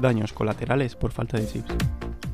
Daños 0.00 0.32
colaterales 0.32 0.94
por 0.94 1.10
falta 1.10 1.38
de 1.38 1.46
chips. 1.48 1.74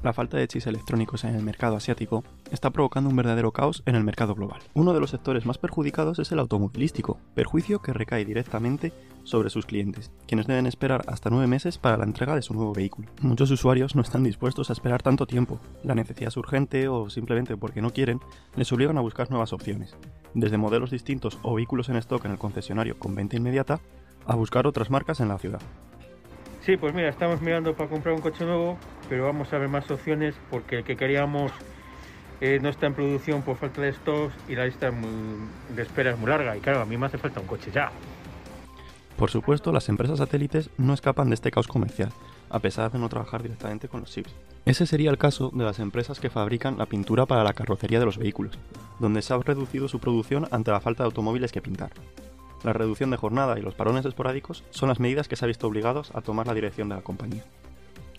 La 0.03 0.13
falta 0.13 0.37
de 0.37 0.47
chips 0.47 0.67
electrónicos 0.67 1.25
en 1.25 1.35
el 1.35 1.43
mercado 1.43 1.77
asiático 1.77 2.23
está 2.51 2.69
provocando 2.69 3.09
un 3.09 3.17
verdadero 3.17 3.53
caos 3.53 3.83
en 3.87 3.95
el 3.95 4.05
mercado 4.05 4.35
global. 4.35 4.61
Uno 4.75 4.93
de 4.93 5.01
los 5.01 5.09
sectores 5.09 5.47
más 5.47 5.57
perjudicados 5.57 6.19
es 6.19 6.31
el 6.31 6.41
automovilístico, 6.41 7.19
perjuicio 7.35 7.81
que 7.81 7.95
recae 7.95 8.27
directamente 8.27 8.93
sobre 9.23 9.49
sus 9.49 9.65
clientes, 9.65 10.11
quienes 10.27 10.47
deben 10.47 10.67
esperar 10.67 11.05
hasta 11.07 11.31
nueve 11.31 11.47
meses 11.47 11.79
para 11.79 11.97
la 11.97 12.05
entrega 12.05 12.35
de 12.35 12.43
su 12.43 12.53
nuevo 12.53 12.75
vehículo. 12.75 13.09
Muchos 13.23 13.51
usuarios 13.51 13.97
no 13.97 14.03
están 14.03 14.25
dispuestos 14.25 14.69
a 14.69 14.75
esperar 14.75 15.03
tanto 15.03 15.27
tiempo. 15.27 15.59
La 15.83 15.95
necesidad 15.95 16.29
es 16.29 16.37
urgente 16.37 16.89
o 16.89 17.09
simplemente 17.09 17.57
porque 17.57 17.81
no 17.81 17.95
quieren, 17.95 18.21
les 18.57 18.71
obligan 18.73 18.99
a 18.99 19.01
buscar 19.01 19.31
nuevas 19.31 19.55
opciones, 19.55 19.97
desde 20.35 20.59
modelos 20.59 20.91
distintos 20.91 21.39
o 21.41 21.55
vehículos 21.55 21.89
en 21.89 21.97
stock 21.97 22.27
en 22.27 22.33
el 22.33 22.39
concesionario 22.39 22.99
con 22.99 23.15
venta 23.15 23.37
inmediata, 23.37 23.81
a 24.27 24.35
buscar 24.35 24.67
otras 24.67 24.91
marcas 24.91 25.21
en 25.21 25.29
la 25.29 25.39
ciudad. 25.39 25.61
Sí, 26.65 26.79
pues 26.79 26.95
mira, 26.95 27.11
estamos 27.11 27.43
mirando 27.43 27.75
para 27.75 27.91
comprar 27.91 28.15
un 28.15 28.23
coche 28.23 28.43
nuevo, 28.43 28.79
pero 29.11 29.27
vamos 29.27 29.53
a 29.53 29.59
ver 29.59 29.69
más 29.69 29.91
opciones 29.91 30.35
porque 30.51 30.79
el 30.79 30.85
que 30.85 30.97
queríamos 30.97 31.53
eh, 32.41 32.59
no 32.63 32.71
está 32.71 32.87
en 32.87 32.95
producción 32.95 33.43
por 33.43 33.59
falta 33.59 33.83
de 33.83 33.93
stocks 33.93 34.35
y 34.49 34.55
la 34.55 34.65
lista 34.65 34.91
de 34.91 35.83
espera 35.83 36.13
es 36.13 36.19
muy 36.19 36.31
larga. 36.31 36.57
Y 36.57 36.61
claro, 36.61 36.81
a 36.81 36.87
mí 36.87 36.97
me 36.97 37.05
hace 37.05 37.19
falta 37.19 37.41
un 37.41 37.47
coche 37.47 37.71
ya. 37.71 37.93
Por 39.19 39.31
supuesto, 39.31 39.73
las 39.73 39.91
empresas 39.91 40.19
satélites 40.19 40.71
no 40.79 40.95
escapan 40.95 41.29
de 41.29 41.35
este 41.35 41.51
caos 41.51 41.69
comercial, 41.69 42.11
a 42.49 42.59
pesar 42.61 42.91
de 42.91 42.99
no 42.99 43.11
trabajar 43.11 43.43
directamente 43.43 43.87
con 43.87 44.01
los 44.01 44.11
chips. 44.11 44.35
Ese 44.65 44.87
sería 44.87 45.11
el 45.11 45.19
caso 45.19 45.51
de 45.53 45.65
las 45.65 45.79
empresas 45.81 46.19
que 46.19 46.31
fabrican 46.31 46.79
la 46.79 46.87
pintura 46.87 47.27
para 47.27 47.45
la 47.45 47.53
carrocería 47.53 47.99
de 47.99 48.07
los 48.07 48.17
vehículos, 48.17 48.59
donde 49.01 49.21
se 49.21 49.35
ha 49.35 49.39
reducido 49.39 49.87
su 49.87 49.99
producción 50.01 50.49
ante 50.51 50.71
la 50.71 50.81
falta 50.81 51.03
de 51.03 51.09
automóviles 51.09 51.53
que 51.53 51.61
pintar. 51.61 51.91
La 52.65 52.73
reducción 52.73 53.11
de 53.11 53.19
jornada 53.19 53.59
y 53.59 53.63
los 53.63 53.75
parones 53.75 54.07
esporádicos 54.07 54.65
son 54.71 54.89
las 54.89 54.99
medidas 54.99 55.29
que 55.29 55.37
se 55.37 55.45
ha 55.45 55.49
visto 55.49 55.67
obligados 55.67 56.11
a 56.15 56.23
tomar 56.23 56.47
la 56.47 56.55
dirección 56.55 56.89
de 56.89 56.97
la 56.97 57.03
compañía. 57.03 57.45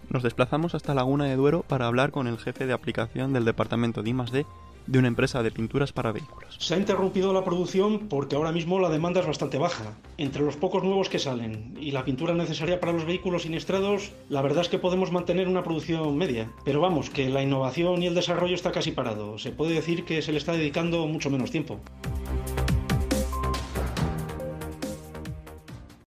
Nos 0.09 0.22
desplazamos 0.22 0.75
hasta 0.75 0.94
Laguna 0.94 1.25
de 1.25 1.36
Duero 1.36 1.66
para 1.67 1.88
hablar 1.88 2.11
con 2.11 2.28
el 2.28 2.38
jefe 2.38 2.67
de 2.67 2.73
aplicación 2.73 3.33
del 3.33 3.44
departamento 3.44 4.03
de 4.03 4.11
I+D 4.11 4.45
de 4.86 5.00
una 5.00 5.08
empresa 5.08 5.42
de 5.42 5.50
pinturas 5.50 5.92
para 5.92 6.11
vehículos. 6.11 6.58
Se 6.59 6.75
ha 6.75 6.78
interrumpido 6.78 7.33
la 7.33 7.44
producción 7.44 8.08
porque 8.08 8.36
ahora 8.36 8.52
mismo 8.52 8.80
la 8.80 8.89
demanda 8.89 9.22
es 9.22 9.25
bastante 9.25 9.58
baja. 9.58 9.95
Entre 10.17 10.44
los 10.44 10.58
pocos 10.58 10.83
nuevos 10.83 11.09
que 11.09 11.17
salen 11.17 11.75
y 11.80 11.89
la 11.89 12.05
pintura 12.05 12.36
necesaria 12.36 12.80
para 12.80 12.94
los 12.94 13.05
vehículos 13.05 13.42
siniestrados, 13.42 14.11
la 14.30 14.44
verdad 14.44 14.61
es 14.61 14.70
que 14.70 14.77
podemos 14.77 15.11
mantener 15.11 15.48
una 15.48 15.64
producción 15.64 16.16
media. 16.17 16.52
Pero 16.64 16.81
vamos, 16.81 17.09
que 17.09 17.30
la 17.30 17.42
innovación 17.42 18.03
y 18.03 18.05
el 18.05 18.14
desarrollo 18.14 18.53
está 18.53 18.72
casi 18.72 18.92
parado. 18.92 19.39
Se 19.39 19.52
puede 19.52 19.73
decir 19.73 20.05
que 20.05 20.22
se 20.22 20.31
le 20.31 20.38
está 20.38 20.52
dedicando 20.52 21.08
mucho 21.08 21.31
menos 21.31 21.50
tiempo. 21.50 21.80